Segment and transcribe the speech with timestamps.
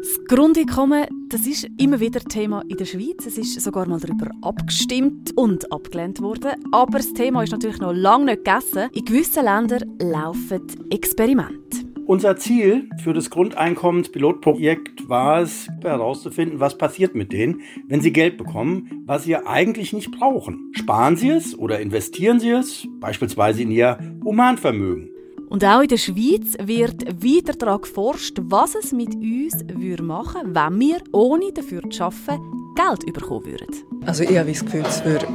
[0.00, 3.26] Das Grundeinkommen, das ist immer wieder Thema in der Schweiz.
[3.26, 6.52] Es ist sogar mal darüber abgestimmt und abgelehnt worden.
[6.70, 8.90] Aber das Thema ist natürlich noch lange nicht gegessen.
[8.92, 11.78] In gewissen Ländern laufen Experimente.
[12.06, 18.38] Unser Ziel für das Grundeinkommenspilotprojekt war es, herauszufinden, was passiert mit denen, wenn sie Geld
[18.38, 20.72] bekommen, was sie eigentlich nicht brauchen.
[20.74, 25.10] Sparen sie es oder investieren sie es, beispielsweise in ihr Humanvermögen.
[25.48, 30.54] Und auch in der Schweiz wird weiter daran geforscht, was es mit uns würde machen
[30.54, 33.66] wenn wir, ohne dafür zu arbeiten, Geld bekommen würden.
[34.06, 35.26] Also ich habe das Gefühl, es würde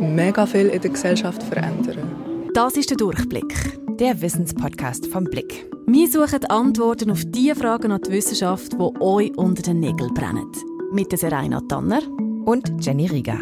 [0.00, 1.98] mega viel in der Gesellschaft verändern.
[2.54, 3.78] Das ist der Durchblick.
[3.98, 5.70] Der Wissenspodcast vom Blick.
[5.86, 10.50] Wir suchen Antworten auf die Fragen an die Wissenschaft, die euch unter den Nägeln brennen.
[10.92, 12.02] Mit der Serena Tanner
[12.44, 13.38] und Jenny Rieger.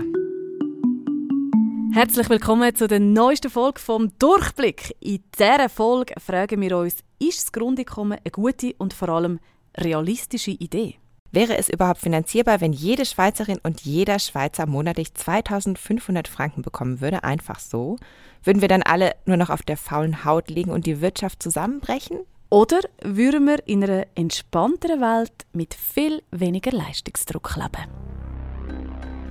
[1.93, 4.95] Herzlich willkommen zu der neuesten Folge vom Durchblick.
[5.01, 9.41] In dieser Folge fragen wir uns, ist das Grundeinkommen eine gute und vor allem
[9.77, 10.97] realistische Idee?
[11.33, 17.25] Wäre es überhaupt finanzierbar, wenn jede Schweizerin und jeder Schweizer monatlich 2500 Franken bekommen würde,
[17.25, 17.97] einfach so?
[18.45, 22.21] Würden wir dann alle nur noch auf der faulen Haut liegen und die Wirtschaft zusammenbrechen?
[22.51, 28.20] Oder würden wir in einer entspannteren Welt mit viel weniger Leistungsdruck leben?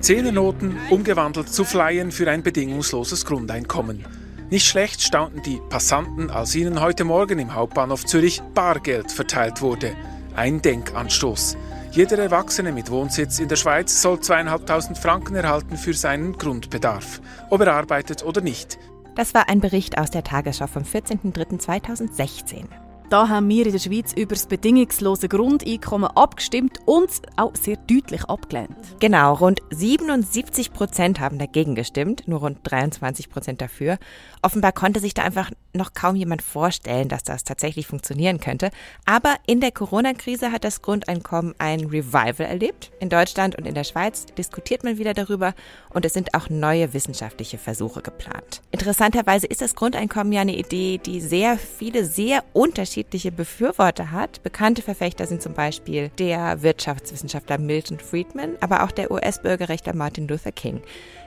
[0.02, 4.05] Zehnernoten umgewandelt zu Flyen für ein bedingungsloses Grundeinkommen.
[4.50, 9.94] Nicht schlecht staunten die Passanten, als ihnen heute Morgen im Hauptbahnhof Zürich Bargeld verteilt wurde.
[10.36, 11.58] Ein Denkanstoß.
[11.92, 17.61] Jeder Erwachsene mit Wohnsitz in der Schweiz soll zweieinhalbtausend Franken erhalten für seinen Grundbedarf, ob
[17.61, 18.80] er arbeitet oder nicht.
[19.16, 22.89] Das war ein Bericht aus der Tagesschau vom 14.03.2016.
[23.09, 28.25] Da haben wir in der Schweiz über das bedingungslose Grundeinkommen abgestimmt und auch sehr deutlich
[28.25, 28.77] abgelehnt.
[28.99, 33.97] Genau, rund 77 Prozent haben dagegen gestimmt, nur rund 23 Prozent dafür.
[34.42, 38.72] Offenbar konnte sich da einfach noch kaum jemand vorstellen, dass das tatsächlich funktionieren könnte.
[39.06, 42.92] Aber in der Corona-Krise hat das Grundeinkommen ein Revival erlebt.
[43.00, 45.54] In Deutschland und in der Schweiz diskutiert man wieder darüber
[45.90, 48.61] und es sind auch neue wissenschaftliche Versuche geplant.
[48.72, 54.42] Interessanterweise ist das Grundeinkommen ja eine Idee, die sehr viele, sehr unterschiedliche Befürworter hat.
[54.42, 60.52] Bekannte Verfechter sind zum Beispiel der Wirtschaftswissenschaftler Milton Friedman, aber auch der US-Bürgerrechtler Martin Luther
[60.52, 60.82] King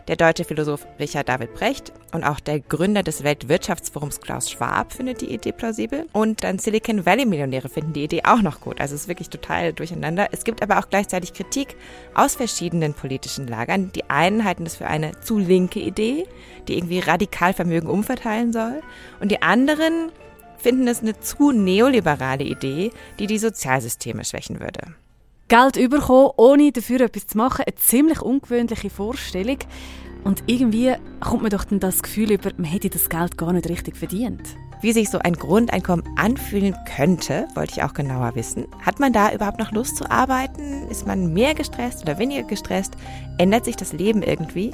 [0.09, 5.21] der deutsche Philosoph Richard David Brecht und auch der Gründer des Weltwirtschaftsforums Klaus Schwab findet
[5.21, 6.07] die Idee plausibel.
[6.13, 8.81] Und dann Silicon Valley Millionäre finden die Idee auch noch gut.
[8.81, 10.29] Also es ist wirklich total durcheinander.
[10.33, 11.77] Es gibt aber auch gleichzeitig Kritik
[12.15, 13.93] aus verschiedenen politischen Lagern.
[13.93, 16.27] Die einen halten das für eine zu linke Idee,
[16.69, 18.83] die irgendwie radikal Vermögen umverteilen soll.
[19.21, 20.11] Und die anderen
[20.59, 24.95] finden es eine zu neoliberale Idee, die die Sozialsysteme schwächen würde.
[25.53, 29.59] Geld überkommen, ohne dafür etwas zu machen, eine ziemlich ungewöhnliche Vorstellung.
[30.25, 33.69] Und irgendwie kommt man doch dann das Gefühl über, man hätte das Geld gar nicht
[33.69, 34.41] richtig verdient.
[34.81, 38.67] Wie sich so ein Grundeinkommen anfühlen könnte, wollte ich auch genauer wissen.
[38.81, 40.89] Hat man da überhaupt noch Lust zu arbeiten?
[40.89, 42.95] Ist man mehr gestresst oder weniger gestresst?
[43.37, 44.73] Ändert sich das Leben irgendwie?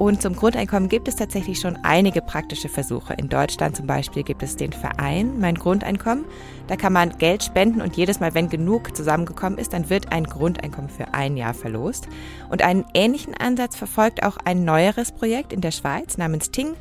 [0.00, 3.12] Und zum Grundeinkommen gibt es tatsächlich schon einige praktische Versuche.
[3.12, 6.24] In Deutschland zum Beispiel gibt es den Verein Mein Grundeinkommen.
[6.68, 10.24] Da kann man Geld spenden und jedes Mal, wenn genug zusammengekommen ist, dann wird ein
[10.24, 12.08] Grundeinkommen für ein Jahr verlost.
[12.48, 16.76] Und einen ähnlichen Ansatz verfolgt auch ein neueres Projekt in der Schweiz namens Ting.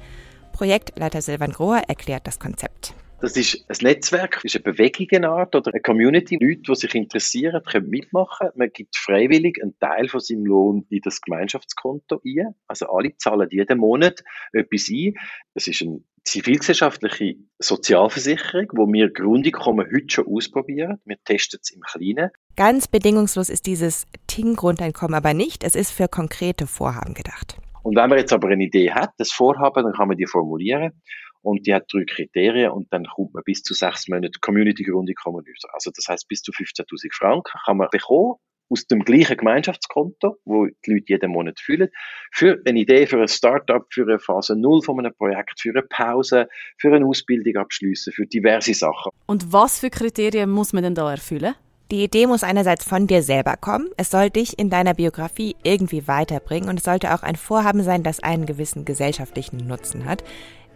[0.54, 2.96] Projektleiter Silvan Grohr erklärt das Konzept.
[3.22, 6.38] Das ist ein Netzwerk, ist eine Bewegungsart oder eine Community.
[6.40, 8.48] Leute, die sich interessieren, können mitmachen.
[8.56, 12.56] Man gibt freiwillig einen Teil von seinem Lohn in das Gemeinschaftskonto ein.
[12.68, 15.16] Also alle zahlen jeden Monat etwas ein.
[15.54, 21.02] Das ist eine zivilgesellschaftliche Sozialversicherung, wo wir Grundeinkommen heute schon ausprobieren.
[21.04, 22.32] Wir testen es im Kleinen.
[22.56, 25.66] Ganz bedingungslos ist dieses Ting-Grundeinkommen aber nicht.
[25.66, 27.58] Es ist für konkrete Vorhaben gedacht.
[27.84, 30.94] Und wenn man jetzt aber eine Idee hat, das Vorhaben, dann kann man die formulieren
[31.42, 35.72] und die hat drei Kriterien und dann kommt man bis zu sechs Monate Community-Grundeinkommen raus.
[35.74, 38.36] Also das heißt bis zu 15.000 Franken kann man bekommen
[38.70, 41.90] aus dem gleichen Gemeinschaftskonto, wo die Leute jeden Monat fühlen,
[42.32, 45.82] für eine Idee, für ein Startup, für eine Phase Null von einem Projekt, für eine
[45.82, 49.12] Pause, für eine Ausbildung abschließen, für diverse Sachen.
[49.26, 51.56] Und was für Kriterien muss man denn da erfüllen?
[51.92, 56.08] Die Idee muss einerseits von dir selber kommen, es soll dich in deiner Biografie irgendwie
[56.08, 60.24] weiterbringen und es sollte auch ein Vorhaben sein, das einen gewissen gesellschaftlichen Nutzen hat.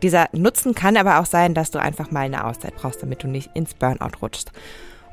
[0.04, 3.30] Dieser Nutzen kann aber auch sein, dass du einfach mal eine Auszeit brauchst, damit du
[3.30, 4.52] nicht ins Burnout rutschst.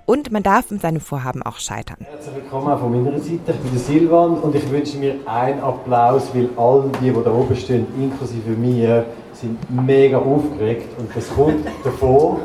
[0.05, 1.99] Und man darf mit seinem Vorhaben auch scheitern.
[2.01, 3.53] Herzlich willkommen auch von meiner Seite.
[3.53, 7.33] Ich bin der Silvan und ich wünsche mir einen Applaus, weil all die, die da
[7.33, 10.89] oben stehen, inklusive mir, sind mega aufgeregt.
[10.99, 12.41] Und das kommt davor,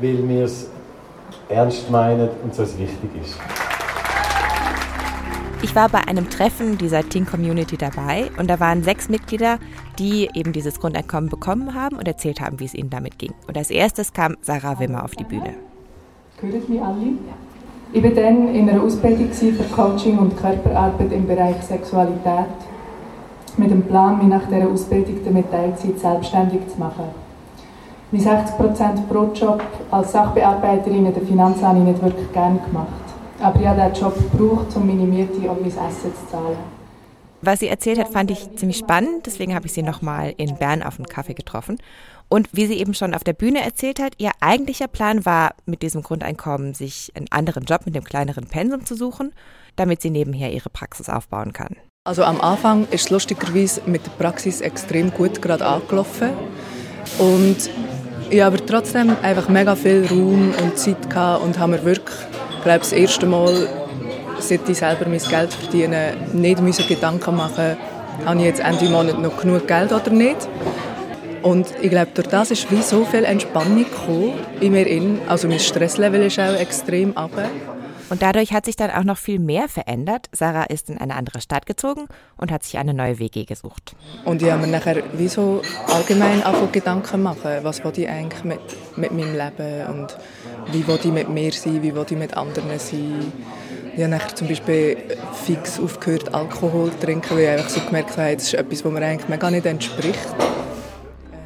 [0.00, 0.68] weil wir es
[1.48, 3.36] ernst meinen und so es wichtig ist.
[5.62, 9.58] Ich war bei einem Treffen dieser Teen Community dabei und da waren sechs Mitglieder,
[10.00, 13.34] die eben dieses Grundeinkommen bekommen haben und erzählt haben, wie es ihnen damit ging.
[13.46, 15.54] Und als erstes kam Sarah Wimmer auf die Bühne.
[16.40, 16.96] Hören mich alle?
[17.92, 22.46] Ich war dann in einer Ausbildung für Coaching und Körperarbeit im Bereich Sexualität
[23.58, 27.04] mit dem Plan, mich nach dieser Ausbildung damit Teilzeit selbstständig zu machen.
[28.10, 32.86] Mein 60% Brotjob als Sachbearbeiterin in der Finanz habe ich nicht wirklich gerne gemacht.
[33.40, 36.79] Aber ich habe diesen Job gebraucht, um meine Miete und mein Essen zu zahlen.
[37.42, 39.26] Was sie erzählt hat, fand ich ziemlich spannend.
[39.26, 41.78] Deswegen habe ich sie nochmal in Bern auf einen Kaffee getroffen.
[42.28, 45.82] Und wie sie eben schon auf der Bühne erzählt hat, ihr eigentlicher Plan war, mit
[45.82, 49.32] diesem Grundeinkommen sich einen anderen Job mit dem kleineren Pensum zu suchen,
[49.76, 51.76] damit sie nebenher ihre Praxis aufbauen kann.
[52.06, 56.30] Also am Anfang ist es lustigerweise mit der Praxis extrem gut gerade angelaufen.
[57.18, 57.68] Und
[58.30, 62.16] ich habe trotzdem einfach mega viel Raum und Zeit gehabt und habe mir wirklich,
[62.62, 63.68] glaube das erste Mal,
[64.42, 67.76] seit ich selber mein Geld verdiene, nicht müssen Gedanken machen,
[68.24, 70.48] habe ich jetzt Ende Monat noch genug Geld oder nicht.
[71.42, 75.20] Und ich glaube, durch das ist wie so viel Entspannung gekommen in mir.
[75.26, 77.48] Also mein Stresslevel ist auch extrem runter.
[78.10, 80.26] Und dadurch hat sich dann auch noch viel mehr verändert.
[80.32, 83.94] Sarah ist in eine andere Stadt gezogen und hat sich eine neue WG gesucht.
[84.24, 88.42] Und ich habe mir nachher wie so allgemein angefangen Gedanken machen, was will ich eigentlich
[88.42, 88.58] mit,
[88.96, 90.16] mit meinem Leben und
[90.72, 93.32] wie will ich mit mir sein, wie will ich mit anderen sein.
[94.00, 94.96] Ich habe nachher zum Beispiel
[95.44, 98.92] fix aufgehört, Alkohol zu trinken, weil ich einfach so gemerkt habe, das ist etwas, was
[98.92, 100.26] mir eigentlich mega nicht entspricht.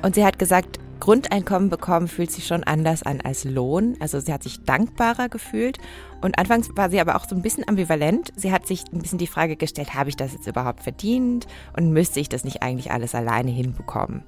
[0.03, 3.97] Und sie hat gesagt, Grundeinkommen bekommen fühlt sich schon anders an als Lohn.
[3.99, 5.79] Also sie hat sich dankbarer gefühlt.
[6.21, 8.33] Und anfangs war sie aber auch so ein bisschen ambivalent.
[8.37, 11.49] Sie hat sich ein bisschen die Frage gestellt, habe ich das jetzt überhaupt verdient?
[11.77, 14.23] Und müsste ich das nicht eigentlich alles alleine hinbekommen?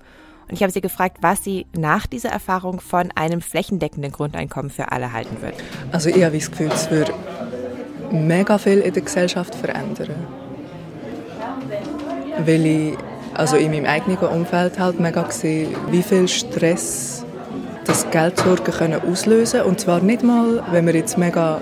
[0.49, 4.93] Und ich habe sie gefragt, was sie nach dieser Erfahrung von einem flächendeckenden Grundeinkommen für
[4.93, 5.55] alle halten wird.
[5.93, 7.12] Also ich habe das Gefühl, es wird
[8.12, 10.14] mega viel in der Gesellschaft verändern.
[12.44, 12.99] Weil ich
[13.35, 17.25] also in meinem eigenen Umfeld halt mega gesehen, wie viel Stress
[17.85, 21.61] das Geldsorgen können auslösen und zwar nicht mal, wenn man jetzt mega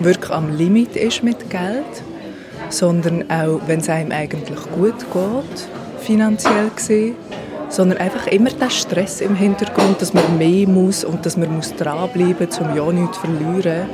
[0.00, 1.84] wirklich am Limit ist mit Geld,
[2.70, 5.68] sondern auch, wenn es einem eigentlich gut geht,
[6.00, 7.16] finanziell gesehen,
[7.68, 12.46] sondern einfach immer der Stress im Hintergrund, dass man mehr muss und dass man dranbleiben
[12.46, 13.88] muss, um ja nichts zu verlieren.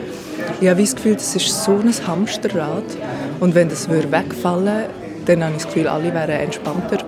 [0.58, 2.84] Ich habe das Gefühl, das ist so ein Hamsterrad
[3.40, 4.90] und wenn das wegfallen würde,
[5.26, 7.04] dann habe ich das Gefühl, alle wären entspannter.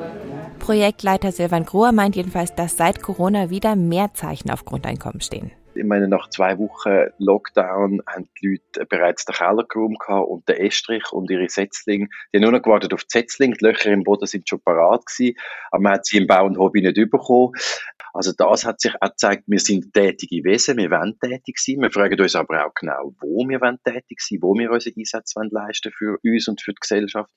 [0.59, 5.50] Projektleiter Silvan Grohr meint jedenfalls, dass seit Corona wieder mehr Zeichen auf Grundeinkommen stehen.
[5.75, 10.56] Ich meine, nach zwei Wochen Lockdown haben die Leute bereits den Keller geräumt und den
[10.56, 12.09] Estrich und ihre Setzlinge.
[12.33, 13.56] Die haben nur noch gewartet auf die Setzlinge.
[13.56, 15.39] Die Löcher im Boden sind schon parat gewesen,
[15.71, 17.53] aber man hat sie im Bau und Hobby nicht bekommen.
[18.19, 21.76] Also das hat sich auch gezeigt, wir sind tätige Wesen, wir wollen tätig sein.
[21.81, 25.38] Wir fragen uns aber auch genau, wo wir wollen tätig sein, wo wir unsere Einsätze
[25.49, 27.31] leisten für uns und für die Gesellschaft.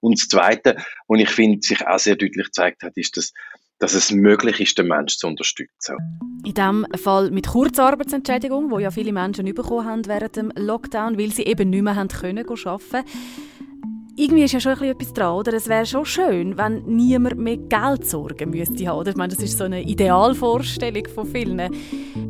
[0.00, 0.76] Und das Zweite,
[1.06, 3.34] was ich finde, sich auch sehr deutlich gezeigt hat, ist, dass
[3.78, 5.96] dass es möglich ist, den Menschen zu unterstützen.
[6.44, 11.32] In diesem Fall mit Kurzarbeitsentschädigung, wo ja viele Menschen bekommen haben während dem Lockdown, weil
[11.32, 13.04] sie eben nicht mehr haben können arbeiten
[14.16, 15.54] irgendwie ist ja schon etwas dran, oder?
[15.54, 19.08] Es wäre schon schön, wenn niemand mehr Geld sorgen müsste haben.
[19.08, 21.60] Ich meine, das ist so eine Idealvorstellung von vielen.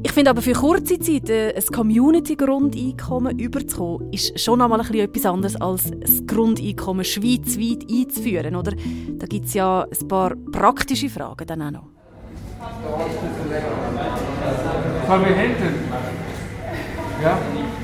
[0.03, 5.27] Ich finde aber für kurze Zeit äh, ein Community-Grundeinkommen überzukommen, ist schon einmal ein etwas
[5.27, 8.73] anderes als das Grundeinkommen schweizweit einzuführen, oder?
[9.19, 11.87] Da gibt es ja ein paar praktische Fragen dann auch noch.
[15.07, 15.75] Kommen wir hinten?
[17.23, 17.39] Ja,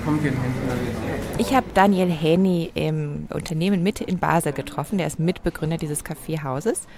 [0.04, 1.07] kommt hier hinten.
[1.40, 4.98] Ich habe Daniel Henny im Unternehmen Mitte in Basel getroffen.
[4.98, 6.88] Der ist Mitbegründer dieses Kaffeehauses.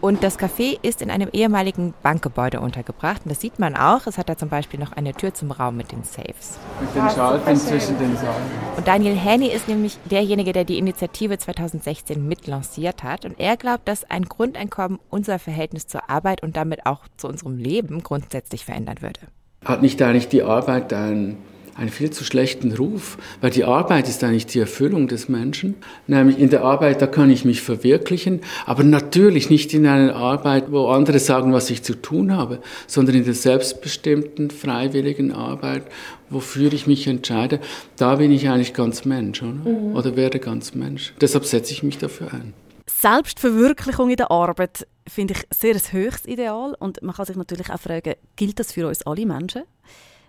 [0.00, 3.20] Und das Café ist in einem ehemaligen Bankgebäude untergebracht.
[3.24, 4.06] Und das sieht man auch.
[4.06, 6.58] Es hat da zum Beispiel noch eine Tür zum Raum mit den Safes.
[6.80, 8.32] Mit den Schalten zwischen den Säulen.
[8.78, 13.26] Und Daniel Henny ist nämlich derjenige, der die Initiative 2016 mitlanciert hat.
[13.26, 17.58] Und er glaubt, dass ein Grundeinkommen unser Verhältnis zur Arbeit und damit auch zu unserem
[17.58, 19.20] Leben grundsätzlich verändern würde.
[19.66, 21.36] Hat nicht eigentlich die Arbeit ein
[21.74, 25.74] einen viel zu schlechten Ruf, weil die Arbeit ist eigentlich die Erfüllung des Menschen.
[26.06, 30.70] Nämlich in der Arbeit, da kann ich mich verwirklichen, aber natürlich nicht in einer Arbeit,
[30.70, 35.84] wo andere sagen, was ich zu tun habe, sondern in der selbstbestimmten, freiwilligen Arbeit,
[36.30, 37.60] wofür ich mich entscheide.
[37.96, 39.52] Da bin ich eigentlich ganz Mensch, oder?
[39.52, 39.96] Mhm.
[39.96, 41.14] Oder werde ganz Mensch.
[41.20, 42.54] Deshalb setze ich mich dafür ein.
[42.86, 47.70] Selbstverwirklichung in der Arbeit finde ich sehr ein höchstes Ideal und man kann sich natürlich
[47.70, 49.62] auch fragen, gilt das für uns alle Menschen?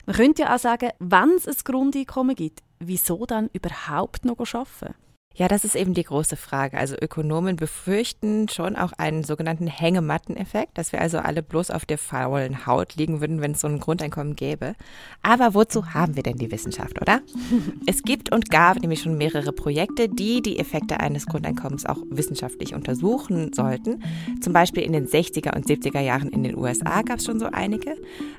[0.06, 4.96] Man könnte ja auch sagen, wenn es ein Grundeinkommen gibt, wieso dann überhaupt noch arbeiten?
[5.36, 6.78] Ja, das ist eben die große Frage.
[6.78, 11.98] Also Ökonomen befürchten schon auch einen sogenannten Hängematteneffekt, dass wir also alle bloß auf der
[11.98, 14.76] faulen Haut liegen würden, wenn es so ein Grundeinkommen gäbe.
[15.24, 17.22] Aber wozu haben wir denn die Wissenschaft, oder?
[17.88, 22.76] es gibt und gab nämlich schon mehrere Projekte, die die Effekte eines Grundeinkommens auch wissenschaftlich
[22.76, 24.04] untersuchen sollten.
[24.40, 27.48] Zum Beispiel in den 60er und 70er Jahren in den USA gab es schon so
[27.48, 27.96] einige.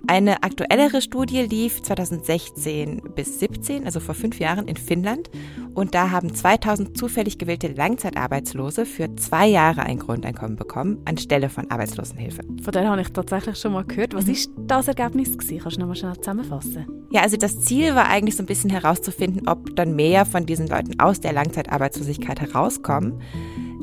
[0.07, 5.29] Eine aktuellere Studie lief 2016 bis 17, also vor fünf Jahren in Finnland.
[5.75, 11.49] Und da haben 2000 1000 zufällig gewählte Langzeitarbeitslose für zwei Jahre ein Grundeinkommen bekommen, anstelle
[11.49, 12.43] von Arbeitslosenhilfe.
[12.63, 14.15] Von der habe ich tatsächlich schon mal gehört.
[14.15, 15.61] Was ist das Ergebnis gewesen?
[15.61, 16.87] Kannst du noch mal schnell zusammenfassen?
[17.11, 20.67] Ja, also das Ziel war eigentlich so ein bisschen herauszufinden, ob dann mehr von diesen
[20.67, 23.21] Leuten aus der Langzeitarbeitslosigkeit herauskommen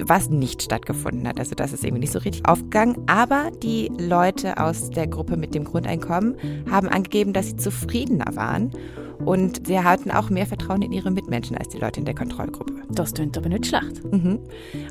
[0.06, 1.40] was nicht stattgefunden hat.
[1.40, 2.98] Also das ist irgendwie nicht so richtig aufgegangen.
[3.08, 6.36] Aber die Leute aus der Gruppe mit dem Grundeinkommen
[6.70, 8.72] haben angegeben, dass sie zufriedener waren
[9.26, 12.74] und sie hatten auch mehr Vertrauen in ihre Mitmenschen als die Leute in der Kontrollgruppe.
[12.90, 14.04] Das klingt aber nicht schlecht.
[14.12, 14.40] Mhm.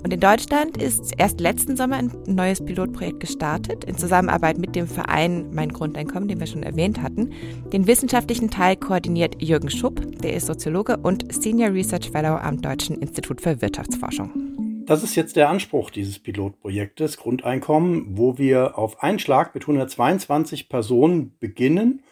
[0.03, 4.87] Und in Deutschland ist erst letzten Sommer ein neues Pilotprojekt gestartet, in Zusammenarbeit mit dem
[4.87, 7.31] Verein Mein Grundeinkommen, den wir schon erwähnt hatten.
[7.73, 12.97] Den wissenschaftlichen Teil koordiniert Jürgen Schupp, der ist Soziologe und Senior Research Fellow am Deutschen
[12.97, 14.50] Institut für Wirtschaftsforschung.
[14.91, 20.69] Das ist jetzt der Anspruch dieses Pilotprojektes Grundeinkommen, wo wir auf einen Schlag mit 122
[20.69, 22.03] Personen beginnen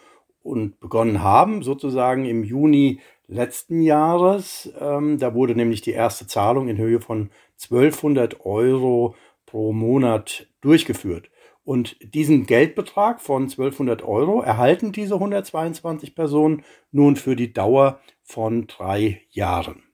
[0.44, 4.73] und begonnen haben, sozusagen im Juni letzten Jahres.
[4.78, 7.30] Ähm, da wurde nämlich die erste Zahlung in Höhe von
[7.61, 11.30] 1200 Euro pro Monat durchgeführt.
[11.64, 18.68] Und diesen Geldbetrag von 1200 Euro erhalten diese 122 Personen nun für die Dauer von
[18.68, 19.88] drei Jahren.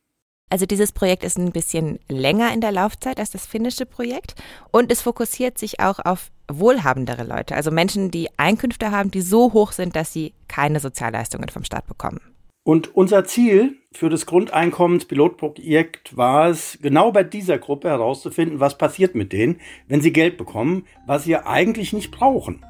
[0.54, 4.36] Also dieses Projekt ist ein bisschen länger in der Laufzeit als das finnische Projekt
[4.70, 9.52] und es fokussiert sich auch auf wohlhabendere Leute, also Menschen, die Einkünfte haben, die so
[9.52, 12.20] hoch sind, dass sie keine Sozialleistungen vom Staat bekommen.
[12.62, 19.16] Und unser Ziel für das Grundeinkommenspilotprojekt war es, genau bei dieser Gruppe herauszufinden, was passiert
[19.16, 22.64] mit denen, wenn sie Geld bekommen, was sie eigentlich nicht brauchen.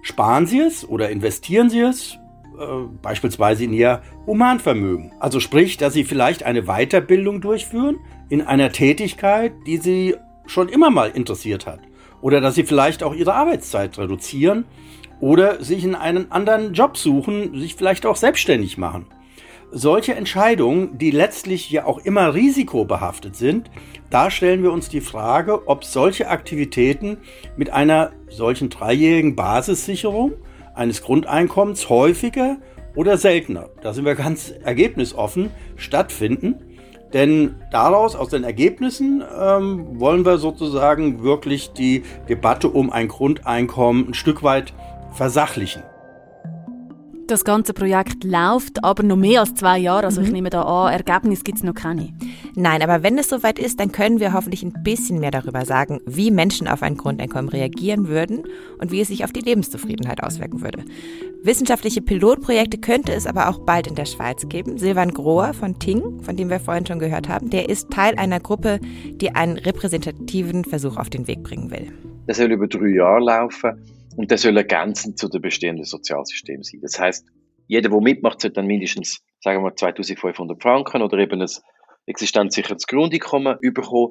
[0.00, 2.16] Sparen sie es oder investieren sie es,
[3.02, 5.12] beispielsweise in ihr Humanvermögen.
[5.20, 7.98] Also sprich, dass sie vielleicht eine Weiterbildung durchführen
[8.28, 11.80] in einer Tätigkeit, die sie schon immer mal interessiert hat.
[12.20, 14.64] Oder dass sie vielleicht auch ihre Arbeitszeit reduzieren
[15.20, 19.06] oder sich in einen anderen Job suchen, sich vielleicht auch selbstständig machen.
[19.72, 23.70] Solche Entscheidungen, die letztlich ja auch immer risikobehaftet sind,
[24.10, 27.18] da stellen wir uns die Frage, ob solche Aktivitäten
[27.56, 30.34] mit einer solchen dreijährigen Basissicherung
[30.76, 32.58] eines Grundeinkommens häufiger
[32.94, 36.56] oder seltener, da sind wir ganz ergebnisoffen, stattfinden.
[37.12, 44.08] Denn daraus, aus den Ergebnissen, ähm, wollen wir sozusagen wirklich die Debatte um ein Grundeinkommen
[44.08, 44.74] ein Stück weit
[45.12, 45.82] versachlichen.
[47.28, 50.04] Das ganze Projekt läuft aber noch mehr als zwei Jahre.
[50.04, 50.26] Also mhm.
[50.28, 52.12] ich nehme da an, Ergebnis gibt es noch keine.
[52.54, 56.00] Nein, aber wenn es soweit ist, dann können wir hoffentlich ein bisschen mehr darüber sagen,
[56.06, 58.44] wie Menschen auf ein Grundeinkommen reagieren würden
[58.78, 60.84] und wie es sich auf die Lebenszufriedenheit auswirken würde.
[61.42, 64.78] Wissenschaftliche Pilotprojekte könnte es aber auch bald in der Schweiz geben.
[64.78, 68.38] Silvan Grohr von Ting, von dem wir vorhin schon gehört haben, der ist Teil einer
[68.38, 68.78] Gruppe,
[69.20, 71.92] die einen repräsentativen Versuch auf den Weg bringen will.
[72.28, 76.80] Das soll über drei Jahre laufen und das soll ergänzend zu dem bestehenden Sozialsystem sein.
[76.80, 77.26] Das heißt,
[77.68, 81.48] jeder, der mitmacht, sollte dann mindestens, sagen wir, 2500 Franken oder eben ein
[82.06, 84.10] existenzsichertes Grundeinkommen bekommen.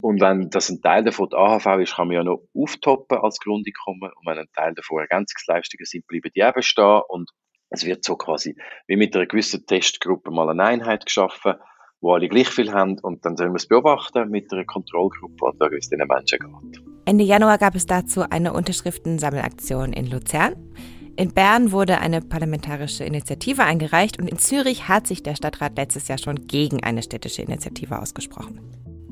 [0.00, 3.38] Und wenn das ein Teil davon die AHV ist, kann man ja noch auftoppen als
[3.38, 4.10] Grundeinkommen.
[4.14, 7.02] Und wenn ein Teil davon Ergänzungsleistungen sind, bleiben die eben stehen.
[7.08, 7.30] Und
[7.70, 8.56] es wird so quasi
[8.86, 11.54] wie mit einer gewissen Testgruppe mal eine Einheit geschaffen,
[12.02, 12.98] wo alle gleich viel haben.
[12.98, 16.38] Und dann sollen wir es beobachten mit einer Kontrollgruppe und schauen, wie es den Menschen
[16.38, 16.82] geht.
[17.06, 20.54] Ende Januar gab es dazu eine Unterschriftensammelaktion in Luzern.
[21.16, 26.08] In Bern wurde eine parlamentarische Initiative eingereicht und in Zürich hat sich der Stadtrat letztes
[26.08, 28.60] Jahr schon gegen eine städtische Initiative ausgesprochen.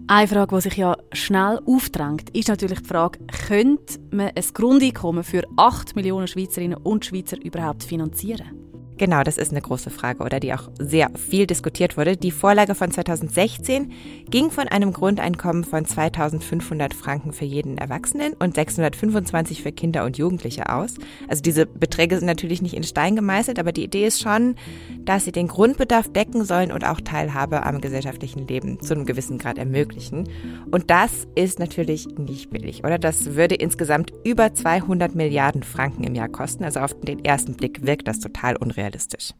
[0.06, 5.22] Eine Frage, die sich ja schnell aufdrängt, ist natürlich die Frage, könnte man ein Grundeinkommen
[5.22, 8.69] für 8 Millionen Schweizerinnen und Schweizer überhaupt finanzieren?
[9.00, 12.18] Genau, das ist eine große Frage oder die auch sehr viel diskutiert wurde.
[12.18, 13.92] Die Vorlage von 2016
[14.28, 20.18] ging von einem Grundeinkommen von 2500 Franken für jeden Erwachsenen und 625 für Kinder und
[20.18, 20.96] Jugendliche aus.
[21.28, 24.56] Also diese Beträge sind natürlich nicht in Stein gemeißelt, aber die Idee ist schon,
[25.04, 29.38] dass sie den Grundbedarf decken sollen und auch Teilhabe am gesellschaftlichen Leben zu einem gewissen
[29.38, 30.28] Grad ermöglichen.
[30.70, 32.98] Und das ist natürlich nicht billig, oder?
[32.98, 36.64] Das würde insgesamt über 200 Milliarden Franken im Jahr kosten.
[36.64, 39.34] Also auf den ersten Blick wirkt das total unrealistisch realistisch.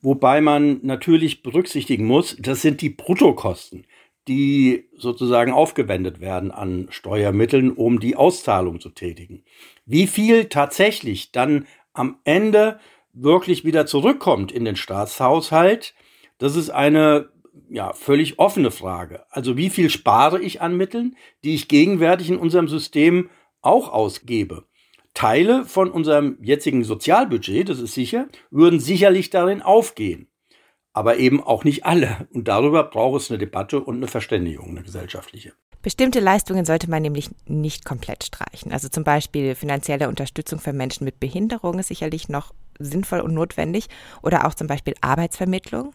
[0.00, 3.86] Wobei man natürlich berücksichtigen muss, das sind die Bruttokosten,
[4.26, 9.44] die sozusagen aufgewendet werden an Steuermitteln, um die Auszahlung zu tätigen.
[9.86, 12.80] Wie viel tatsächlich dann am Ende
[13.12, 15.94] wirklich wieder zurückkommt in den Staatshaushalt,
[16.38, 17.30] das ist eine
[17.68, 19.24] ja völlig offene Frage.
[19.30, 24.64] Also wie viel spare ich an Mitteln, die ich gegenwärtig in unserem System auch ausgebe?
[25.14, 30.28] Teile von unserem jetzigen Sozialbudget, das ist sicher, würden sicherlich darin aufgehen.
[30.94, 32.28] Aber eben auch nicht alle.
[32.32, 35.52] Und darüber braucht es eine Debatte und eine Verständigung, eine gesellschaftliche.
[35.82, 38.72] Bestimmte Leistungen sollte man nämlich nicht komplett streichen.
[38.72, 43.88] Also zum Beispiel finanzielle Unterstützung für Menschen mit Behinderung ist sicherlich noch sinnvoll und notwendig
[44.22, 45.92] oder auch zum Beispiel Arbeitsvermittlung.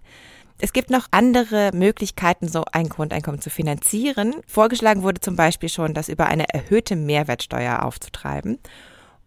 [0.60, 4.36] Es gibt noch andere Möglichkeiten, so ein Grundeinkommen zu finanzieren.
[4.48, 8.58] Vorgeschlagen wurde zum Beispiel schon, das über eine erhöhte Mehrwertsteuer aufzutreiben.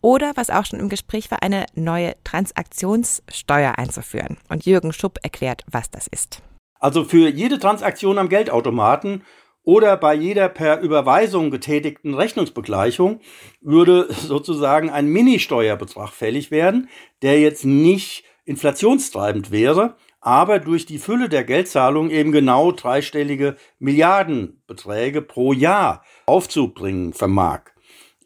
[0.00, 4.38] Oder, was auch schon im Gespräch war, eine neue Transaktionssteuer einzuführen.
[4.48, 6.42] Und Jürgen Schupp erklärt, was das ist.
[6.80, 9.22] Also für jede Transaktion am Geldautomaten
[9.64, 13.20] oder bei jeder per Überweisung getätigten Rechnungsbegleichung
[13.60, 16.88] würde sozusagen ein Ministeuerbetrag fällig werden,
[17.22, 25.22] der jetzt nicht inflationstreibend wäre, aber durch die Fülle der Geldzahlung eben genau dreistellige Milliardenbeträge
[25.22, 27.60] pro Jahr aufzubringen vermag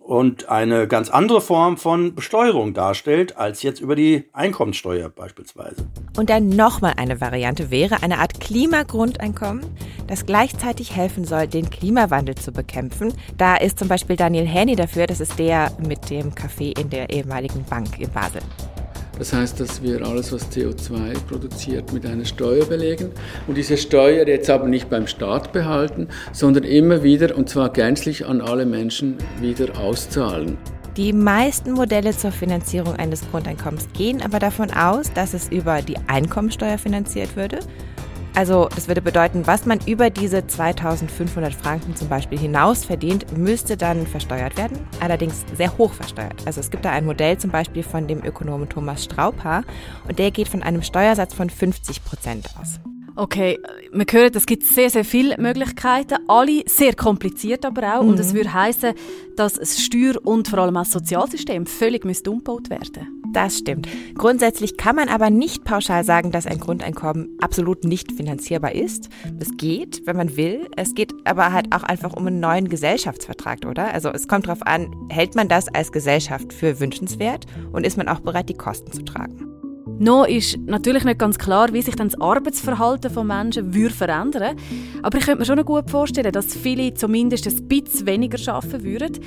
[0.04, 5.86] und eine ganz andere Form von Besteuerung darstellt als jetzt über die Einkommenssteuer beispielsweise.
[6.16, 9.64] Und dann nochmal eine Variante wäre eine Art Klimagrundeinkommen,
[10.06, 13.14] das gleichzeitig helfen soll, den Klimawandel zu bekämpfen.
[13.38, 17.08] Da ist zum Beispiel Daniel Henny dafür, das ist der mit dem Café in der
[17.08, 18.42] ehemaligen Bank in Basel.
[19.18, 23.10] Das heißt, dass wir alles, was CO2 produziert, mit einer Steuer belegen
[23.46, 28.26] und diese Steuer jetzt aber nicht beim Staat behalten, sondern immer wieder und zwar gänzlich
[28.26, 30.58] an alle Menschen wieder auszahlen.
[30.96, 35.96] Die meisten Modelle zur Finanzierung eines Grundeinkommens gehen aber davon aus, dass es über die
[36.06, 37.58] Einkommensteuer finanziert würde.
[38.34, 43.76] Also das würde bedeuten, was man über diese 2500 Franken zum Beispiel hinaus verdient, müsste
[43.76, 46.42] dann versteuert werden, allerdings sehr hoch versteuert.
[46.44, 49.62] Also es gibt da ein Modell zum Beispiel von dem Ökonomen Thomas Straubhaar
[50.08, 52.80] und der geht von einem Steuersatz von 50 Prozent aus.
[53.16, 53.60] Okay,
[53.92, 58.02] wir hören, es gibt sehr, sehr viele Möglichkeiten, alle sehr kompliziert aber auch.
[58.02, 58.08] Mhm.
[58.08, 58.94] Und es würde heißen,
[59.36, 63.88] dass das Steuer- und vor allem auch das Sozialsystem völlig umgebaut werden Das stimmt.
[64.16, 69.08] Grundsätzlich kann man aber nicht pauschal sagen, dass ein Grundeinkommen absolut nicht finanzierbar ist.
[69.40, 70.68] Es geht, wenn man will.
[70.76, 73.92] Es geht aber halt auch einfach um einen neuen Gesellschaftsvertrag, oder?
[73.92, 78.08] Also es kommt darauf an, hält man das als Gesellschaft für wünschenswert und ist man
[78.08, 79.50] auch bereit, die Kosten zu tragen?
[79.98, 84.56] Noch ist natürlich nicht ganz klar, wie sich dann das Arbeitsverhalten von Menschen würde verändern
[85.02, 89.18] Aber ich könnte mir schon gut vorstellen, dass viele zumindest ein bisschen weniger arbeiten würden.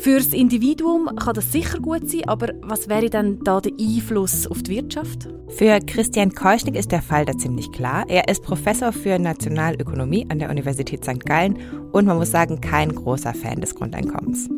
[0.00, 4.46] Für das Individuum kann das sicher gut sein, aber was wäre dann da der Einfluss
[4.46, 5.28] auf die Wirtschaft?
[5.48, 8.06] Für Christian Keuschnig ist der Fall da ziemlich klar.
[8.08, 11.22] Er ist Professor für Nationalökonomie an der Universität St.
[11.26, 11.58] Gallen
[11.92, 14.48] und man muss sagen, kein großer Fan des Grundeinkommens.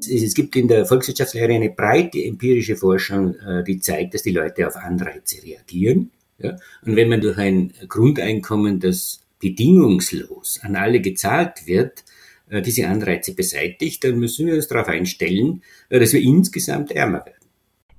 [0.00, 4.66] Es gibt in der Volkswirtschaftslehre eine breite empirische Forschung, äh, die zeigt, dass die Leute
[4.66, 6.10] auf Anreize reagieren.
[6.38, 6.56] Ja?
[6.86, 12.02] Und wenn man durch ein Grundeinkommen, das bedingungslos an alle gezahlt wird,
[12.46, 17.44] diese Anreize beseitigt, dann müssen wir uns darauf einstellen, äh, dass wir insgesamt ärmer werden.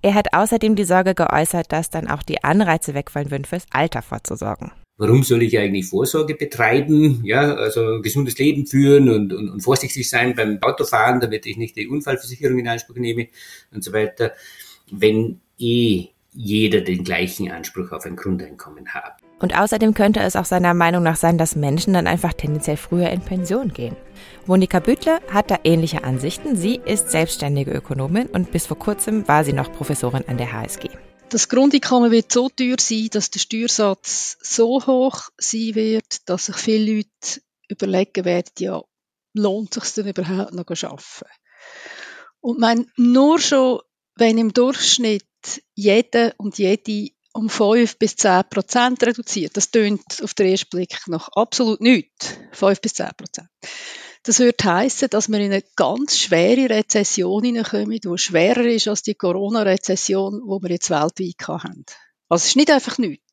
[0.02, 4.02] Er hat außerdem die Sorge geäußert, dass dann auch die Anreize wegfallen würden, fürs Alter
[4.02, 9.50] vorzusorgen warum soll ich eigentlich Vorsorge betreiben, ja, also ein gesundes Leben führen und, und,
[9.50, 13.28] und vorsichtig sein beim Autofahren, damit ich nicht die Unfallversicherung in Anspruch nehme
[13.72, 14.34] und so weiter,
[14.92, 19.14] wenn eh jeder den gleichen Anspruch auf ein Grundeinkommen hat.
[19.40, 23.10] Und außerdem könnte es auch seiner Meinung nach sein, dass Menschen dann einfach tendenziell früher
[23.10, 23.96] in Pension gehen.
[24.48, 26.56] Monika Büttler hat da ähnliche Ansichten.
[26.56, 30.90] Sie ist selbstständige Ökonomin und bis vor kurzem war sie noch Professorin an der HSG.
[31.30, 36.58] Das Grundeinkommen wird so teuer sein, dass der Steuersatz so hoch sein wird, dass sich
[36.58, 38.84] viele Leute überlegen werden, ja,
[39.34, 41.26] lohnt es sich denn überhaupt noch zu arbeiten?
[42.40, 43.80] Und mein, nur schon,
[44.16, 45.26] wenn im Durchschnitt
[45.74, 51.00] jeder und jede um 5 bis 10 Prozent reduziert, das tönt auf den ersten Blick
[51.08, 53.50] noch absolut nichts, 5 bis 10 Prozent,
[54.26, 59.04] das würde heißen, dass wir in eine ganz schwere Rezession hineinkommen, die schwerer ist als
[59.04, 61.86] die Corona-Rezession, die wir jetzt weltweit haben.
[62.28, 63.26] Also es ist nicht einfach nichts.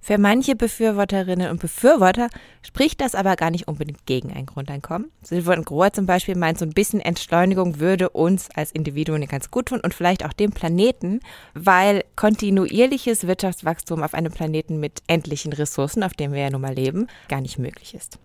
[0.00, 2.28] Für manche Befürworterinnen und Befürworter
[2.62, 5.10] spricht das aber gar nicht unbedingt gegen ein Grundeinkommen.
[5.22, 9.66] Silvan Grohr zum Beispiel meint, so ein bisschen Entschleunigung würde uns als Individuen ganz gut
[9.66, 11.20] tun und vielleicht auch dem Planeten,
[11.54, 16.74] weil kontinuierliches Wirtschaftswachstum auf einem Planeten mit endlichen Ressourcen, auf dem wir ja nun mal
[16.74, 18.18] leben, gar nicht möglich ist.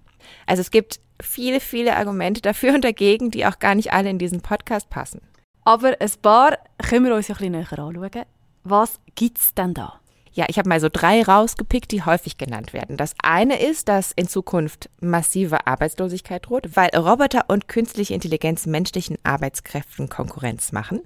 [0.46, 4.20] Also es gibt viele, viele Argumente dafür und dagegen, die auch gar nicht alle in
[4.20, 5.22] diesen Podcast passen.
[5.64, 8.26] Aber ein paar können wir uns ja ein bisschen näher anschauen.
[8.64, 10.00] Was gibt es denn da?
[10.32, 12.98] Ja, ich habe mal so drei rausgepickt, die häufig genannt werden.
[12.98, 19.18] Das eine ist, dass in Zukunft massive Arbeitslosigkeit droht, weil Roboter und künstliche Intelligenz menschlichen
[19.24, 21.02] Arbeitskräften Konkurrenz machen.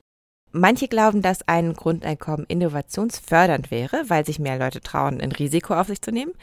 [0.55, 5.87] Manche glauben, dass ein Grundeinkommen innovationsfördernd wäre, weil sich mehr Leute trauen, ein Risiko auf
[5.87, 6.33] sich zu nehmen.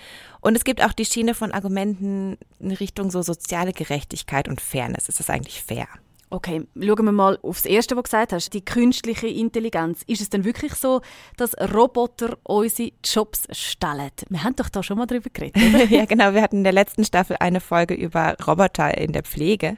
[0.40, 5.09] Und es gibt auch die Schiene von Argumenten in Richtung so soziale Gerechtigkeit und Fairness.
[5.09, 5.87] Ist das eigentlich fair?
[6.33, 10.03] Okay, schauen wir mal aufs Erste, was du gesagt hast, die künstliche Intelligenz.
[10.09, 11.03] Ist es denn wirklich so,
[11.37, 14.11] dass Roboter unsere Jobs stellen?
[14.29, 15.57] Wir haben doch da schon mal drüber geredet,
[15.90, 16.35] ja, genau.
[16.35, 19.77] Wir hatten in der letzten Staffel eine Folge über Roboter in der Pflege,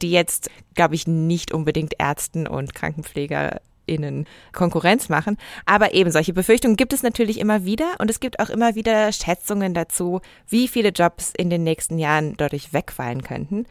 [0.00, 5.36] die jetzt, glaube ich, nicht unbedingt Ärzten und Krankenpfleger Innen Konkurrenz machen.
[5.66, 9.12] Aber eben solche Befürchtungen gibt es natürlich immer wieder und es gibt auch immer wieder
[9.12, 13.66] Schätzungen dazu, wie viele Jobs in den nächsten Jahren dadurch wegfallen könnten.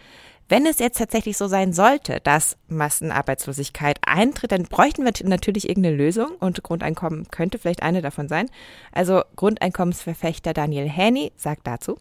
[0.50, 5.96] Wenn es jetzt tatsächlich so sein sollte, dass Massenarbeitslosigkeit eintritt, dann bräuchten wir natürlich irgendeine
[5.96, 8.50] Lösung und Grundeinkommen könnte vielleicht eine davon sein.
[8.92, 11.98] Also Grundeinkommensverfechter Daniel Häni sagt dazu.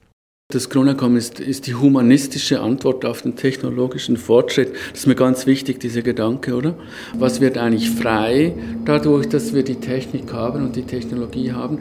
[0.53, 4.75] Das Grundeinkommen ist, ist die humanistische Antwort auf den technologischen Fortschritt.
[4.91, 6.75] Das ist mir ganz wichtig, dieser Gedanke, oder?
[7.17, 8.53] Was wird eigentlich frei
[8.85, 11.79] dadurch, dass wir die Technik haben und die Technologie haben?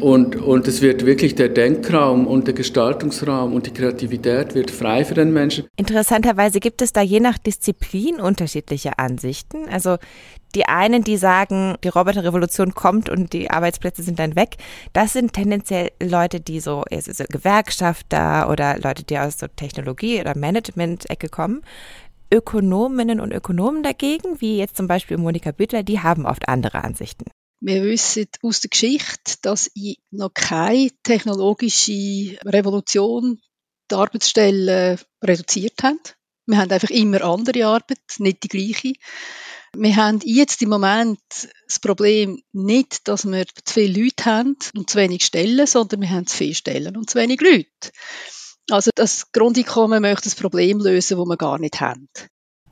[0.00, 5.04] Und, und es wird wirklich der Denkraum und der Gestaltungsraum und die Kreativität wird frei
[5.04, 5.66] für den Menschen.
[5.76, 9.68] Interessanterweise gibt es da je nach Disziplin unterschiedliche Ansichten.
[9.68, 9.98] Also
[10.54, 14.56] die einen, die sagen, die Roboterrevolution kommt und die Arbeitsplätze sind dann weg,
[14.92, 20.36] das sind tendenziell Leute, die so, so Gewerkschafter oder Leute, die aus so Technologie- oder
[20.36, 21.62] Management-Ecke kommen.
[22.32, 27.24] Ökonominnen und Ökonomen dagegen, wie jetzt zum Beispiel Monika Büttler, die haben oft andere Ansichten.
[27.60, 29.70] Wir wissen aus der Geschichte, dass
[30.10, 33.38] noch keine technologische Revolution
[33.90, 36.16] die Arbeitsstellen reduziert hat.
[36.46, 38.92] Wir haben einfach immer andere Arbeit, nicht die gleiche.
[39.76, 41.20] Wir haben jetzt im Moment
[41.66, 46.10] das Problem nicht, dass wir zu viele Leute haben und zu wenig Stellen, sondern wir
[46.10, 47.92] haben zu viele Stellen und zu wenig Leute.
[48.70, 52.08] Also das Grundeinkommen möchte das Problem lösen, das wir gar nicht haben.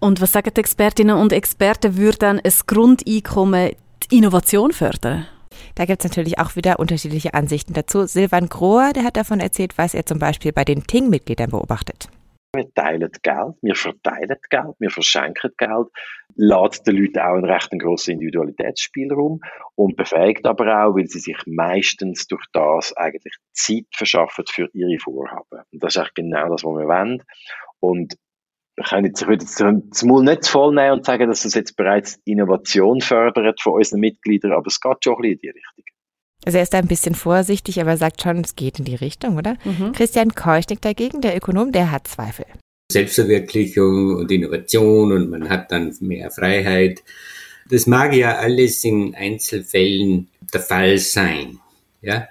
[0.00, 5.26] Und was sagen die Expertinnen und Experten, würde dann ein Grundeinkommen die Innovation fördern?
[5.74, 8.06] Da gibt es natürlich auch wieder unterschiedliche Ansichten dazu.
[8.06, 12.08] Silvan Grohr, der hat davon erzählt, was er zum Beispiel bei den Ting-Mitgliedern beobachtet.
[12.54, 15.88] Wir teilen Geld, wir verteilen Geld, wir verschenken Geld,
[16.34, 19.40] lässt den Leuten auch einen recht grossen Individualitätsspielraum
[19.74, 24.98] und befähigt aber auch, weil sie sich meistens durch das eigentlich Zeit verschaffen für ihre
[24.98, 25.62] Vorhaben.
[25.70, 27.22] Und das ist eigentlich genau das, was wir wollen.
[27.80, 28.16] Und
[28.84, 31.54] können jetzt, ich würde jetzt das Maul nicht zu voll nehmen und sagen, dass es
[31.54, 35.48] jetzt bereits Innovation fördert von unseren Mitgliedern, aber es geht schon ein bisschen in die
[35.48, 35.84] Richtung.
[36.44, 39.36] Also er ist da ein bisschen vorsichtig, aber sagt schon, es geht in die Richtung,
[39.36, 39.56] oder?
[39.64, 39.92] Mhm.
[39.92, 42.46] Christian Keuschnick dagegen, der Ökonom, der hat Zweifel.
[42.90, 47.02] Selbstverwirklichung und Innovation und man hat dann mehr Freiheit.
[47.70, 51.58] Das mag ja alles in Einzelfällen der Fall sein,
[52.00, 52.28] ja.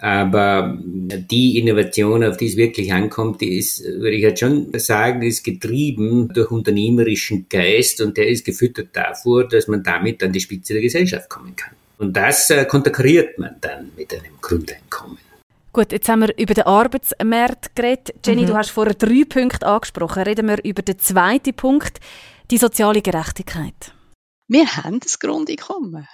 [0.00, 5.22] Aber die Innovation, auf die es wirklich ankommt, die ist, würde ich jetzt schon sagen,
[5.22, 10.40] ist getrieben durch unternehmerischen Geist und der ist gefüttert davor, dass man damit an die
[10.40, 11.74] Spitze der Gesellschaft kommen kann.
[11.98, 15.18] Und das äh, konterkariert man dann mit einem Grundeinkommen.
[15.72, 18.14] Gut, jetzt haben wir über den Arbeitsmarkt geredet.
[18.24, 18.46] Jenny, mhm.
[18.46, 20.22] du hast vorher drei Punkte angesprochen.
[20.22, 21.98] Reden wir über den zweiten Punkt,
[22.50, 23.92] die soziale Gerechtigkeit.
[24.48, 26.06] Wir haben das Grundeinkommen.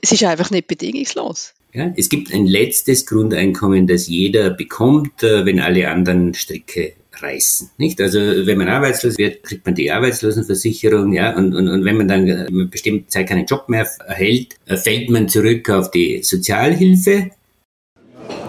[0.00, 1.54] Es ist einfach nicht bedingungslos.
[1.72, 7.70] Ja, es gibt ein letztes Grundeinkommen, das jeder bekommt, äh, wenn alle anderen Stricke reißen.
[7.76, 8.00] Nicht?
[8.00, 12.08] Also wenn man arbeitslos wird, kriegt man die Arbeitslosenversicherung, ja, und, und, und wenn man
[12.08, 16.22] dann eine äh, bestimmte Zeit keinen Job mehr erhält, äh, fällt man zurück auf die
[16.22, 17.30] Sozialhilfe.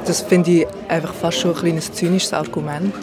[0.06, 2.94] Das finde ich einfach fast schon ein kleines zynisches Argument,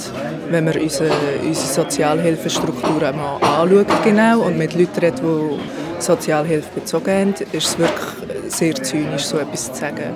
[0.51, 1.13] wenn man unsere,
[1.45, 7.79] unsere Sozialhilfestruktur mal anschaut genau und mit Leuten redet, die Sozialhilfe bezogen haben, ist es
[7.79, 10.15] wirklich sehr zynisch, so etwas zu sagen.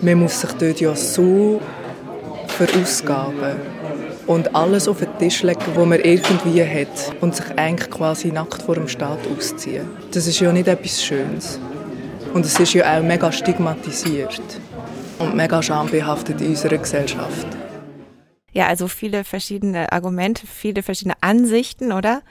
[0.00, 1.60] Man muss sich dort ja so
[2.48, 3.56] verausgaben
[4.26, 8.62] und alles auf den Tisch legen, was man irgendwie hat und sich eigentlich quasi nackt
[8.62, 9.86] vor dem Staat ausziehen.
[10.12, 11.58] Das ist ja nicht etwas Schönes.
[12.32, 14.42] Und es ist ja auch mega stigmatisiert
[15.18, 17.46] und mega schambehaftet in unserer Gesellschaft.
[18.54, 22.22] Ja, also viele verschiedene Argumente, viele verschiedene Ansichten, oder?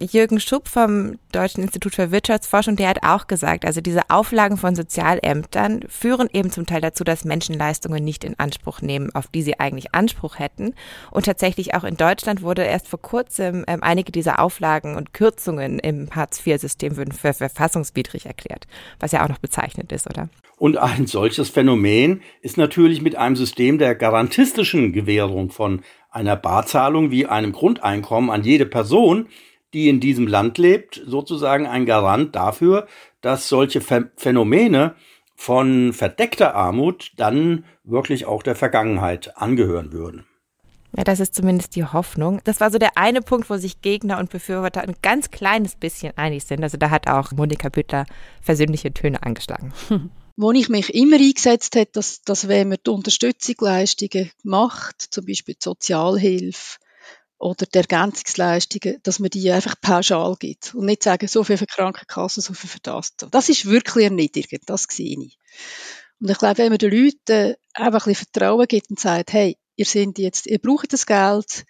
[0.00, 4.76] Jürgen Schupp vom Deutschen Institut für Wirtschaftsforschung, der hat auch gesagt, also diese Auflagen von
[4.76, 9.42] Sozialämtern führen eben zum Teil dazu, dass Menschen Leistungen nicht in Anspruch nehmen, auf die
[9.42, 10.74] sie eigentlich Anspruch hätten.
[11.10, 15.80] Und tatsächlich auch in Deutschland wurde erst vor kurzem ähm, einige dieser Auflagen und Kürzungen
[15.80, 18.68] im Hartz-IV-System für verfassungswidrig erklärt,
[19.00, 20.28] was ja auch noch bezeichnet ist, oder?
[20.56, 27.10] Und ein solches Phänomen ist natürlich mit einem System der garantistischen Gewährung von einer Barzahlung
[27.10, 29.26] wie einem Grundeinkommen an jede Person
[29.74, 32.86] die in diesem Land lebt, sozusagen ein Garant dafür,
[33.20, 34.94] dass solche Phänomene
[35.34, 40.24] von verdeckter Armut dann wirklich auch der Vergangenheit angehören würden.
[40.96, 42.40] Ja, das ist zumindest die Hoffnung.
[42.44, 46.16] Das war so der eine Punkt, wo sich Gegner und Befürworter ein ganz kleines bisschen
[46.16, 46.62] einig sind.
[46.62, 48.06] Also da hat auch Monika Büttler
[48.40, 49.72] versöhnliche Töne angeschlagen.
[50.36, 55.54] Wo ich mich immer eingesetzt habe, dass, dass wenn man die Unterstützungsleistungen macht, zum Beispiel
[55.54, 56.78] die Sozialhilfe
[57.38, 61.66] oder die Ergänzungsleistungen, dass man die einfach pauschal gibt und nicht sagen, so viel für
[61.66, 63.14] Krankenkassen, so viel für das.
[63.16, 65.38] Das ist wirklich erniedrigend, das sehe ich.
[66.20, 69.56] Und ich glaube, wenn man den Leuten einfach ein bisschen Vertrauen gibt und sagt, hey,
[69.76, 71.64] ihr seid jetzt, ihr braucht das Geld,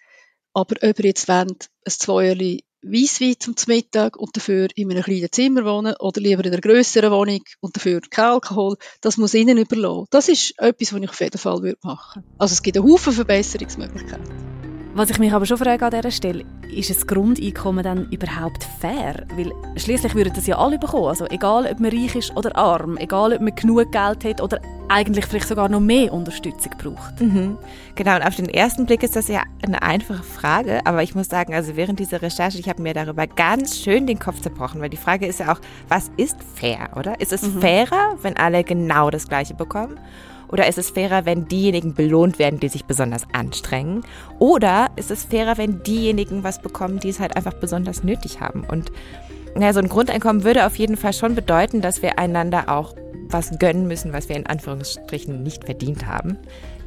[0.53, 5.31] aber ob ihr jetzt wollt, ein Zweierli Weisswein zum Mittag und dafür in einem kleinen
[5.31, 9.57] Zimmer wohnen oder lieber in einer grösseren Wohnung und dafür kein Alkohol, das muss ihnen
[9.57, 10.05] überlassen.
[10.11, 12.27] Das ist etwas, was ich auf jeden Fall machen würde.
[12.37, 14.54] Also es gibt einen Haufen Verbesserungsmöglichkeiten.
[14.97, 19.25] Was ich mich aber schon frage an dieser Stelle, ist das Grundeinkommen dann überhaupt fair?
[19.35, 21.07] Weil schließlich würden das ja alle bekommen.
[21.07, 24.61] Also egal, ob man reich ist oder arm, egal, ob man genug Geld hat oder
[24.87, 27.19] eigentlich vielleicht sogar noch mehr Unterstützung braucht.
[27.19, 27.57] Mhm.
[27.95, 31.27] Genau, und auf den ersten Blick ist das ja eine einfache Frage, aber ich muss
[31.27, 34.89] sagen, also während dieser Recherche, ich habe mir darüber ganz schön den Kopf zerbrochen, weil
[34.89, 37.19] die Frage ist ja auch, was ist fair, oder?
[37.19, 37.59] Ist es mhm.
[37.59, 39.99] fairer, wenn alle genau das Gleiche bekommen?
[40.55, 44.05] Oder ist es fairer, wenn diejenigen belohnt werden, die sich besonders anstrengen?
[44.39, 48.63] Oder ist es fairer, wenn diejenigen was bekommen, die es halt einfach besonders nötig haben?
[48.63, 48.89] Und
[49.53, 52.95] naja, so ein Grundeinkommen würde auf jeden Fall schon bedeuten, dass wir einander auch
[53.27, 56.37] was gönnen müssen, was wir in Anführungsstrichen nicht verdient haben.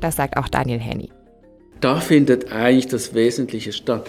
[0.01, 1.11] Das sagt auch Daniel Henny.
[1.83, 4.09] Da findet eigentlich das Wesentliche statt,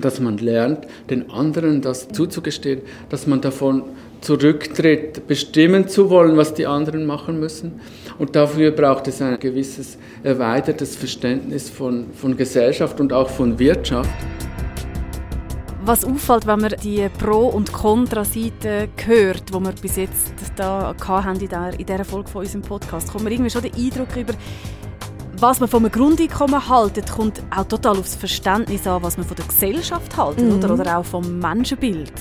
[0.00, 3.84] dass man lernt, den anderen das zuzugestehen, dass man davon
[4.24, 7.80] zurücktritt, bestimmen zu wollen, was die anderen machen müssen.
[8.18, 14.10] Und dafür braucht es ein gewisses erweitertes Verständnis von, von Gesellschaft und auch von Wirtschaft.
[15.84, 21.34] Was auffällt, wenn man die Pro- und Kontra-Seite hört, wo wir bis jetzt da hatten
[21.34, 24.32] in dieser, in dieser Folge von unserem Podcast, kommt man irgendwie schon den Eindruck über,
[25.38, 29.44] was man vom Grundeinkommen haltet, kommt auch total aufs Verständnis an, was man von der
[29.44, 30.54] Gesellschaft haltet mhm.
[30.54, 32.12] oder, oder auch vom Menschenbild.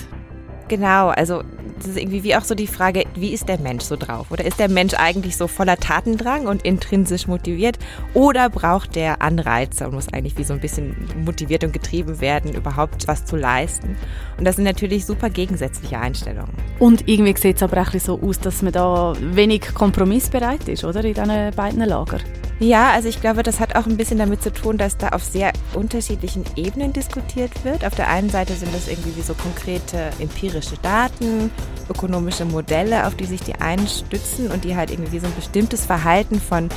[0.68, 1.44] Genau, also
[1.84, 4.32] das ist irgendwie wie auch so die Frage, wie ist der Mensch so drauf?
[4.32, 7.78] Oder ist der Mensch eigentlich so voller Tatendrang und intrinsisch motiviert?
[8.14, 12.54] Oder braucht der Anreize und muss eigentlich wie so ein bisschen motiviert und getrieben werden,
[12.54, 13.98] überhaupt was zu leisten?
[14.38, 16.54] Und das sind natürlich super gegensätzliche Einstellungen.
[16.80, 21.04] Und irgendwie sieht es aber auch so aus, dass man da wenig kompromissbereit ist, oder?
[21.04, 22.22] In diesen beiden Lagern.
[22.64, 25.22] Ja, also ich glaube, das hat auch ein bisschen damit zu tun, dass da auf
[25.22, 27.84] sehr unterschiedlichen Ebenen diskutiert wird.
[27.84, 31.52] Auf der einen Seite sind das irgendwie wie so konkrete empirische Daten,
[31.90, 35.86] ökonomische Modelle, auf die sich die einen stützen und die halt irgendwie so ein bestimmtes
[35.86, 36.70] Verhalten von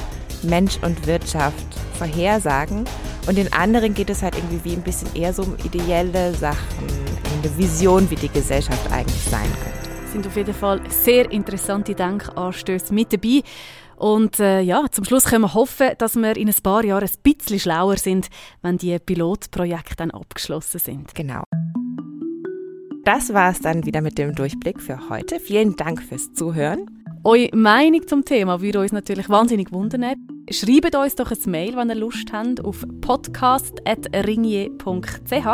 [0.43, 2.85] Mensch und Wirtschaft vorhersagen.
[3.29, 6.89] Und den anderen geht es halt irgendwie wie ein bisschen eher so um ideelle Sachen,
[7.45, 10.11] eine Vision, wie die Gesellschaft eigentlich sein könnte.
[10.13, 13.43] Sind auf jeden Fall sehr interessante Denkanstöße mit dabei.
[13.97, 17.23] Und äh, ja, zum Schluss können wir hoffen, dass wir in ein paar Jahren ein
[17.23, 18.29] bisschen schlauer sind,
[18.63, 21.15] wenn die Pilotprojekte dann abgeschlossen sind.
[21.15, 21.43] Genau.
[23.05, 25.39] Das war es dann wieder mit dem Durchblick für heute.
[25.39, 27.05] Vielen Dank fürs Zuhören.
[27.23, 30.15] Eure Meinung zum Thema würde uns natürlich wahnsinnig wundern.
[30.51, 35.47] Schreibt uns doch ein Mail, wenn ihr Lust habt, auf podcast.ringier.ch.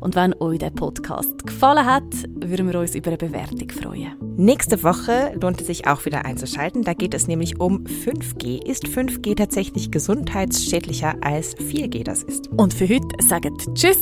[0.00, 2.04] Und wenn euch der Podcast gefallen hat,
[2.36, 4.12] würden wir uns über eine Bewertung freuen.
[4.36, 6.82] Nächste Woche lohnt es sich auch wieder einzuschalten.
[6.82, 8.64] Da geht es nämlich um 5G.
[8.66, 12.48] Ist 5G tatsächlich gesundheitsschädlicher als 4G das ist?
[12.48, 13.98] Und für heute sagen Tschüss,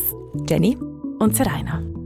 [0.48, 0.76] Jenny
[1.18, 2.01] und Serena.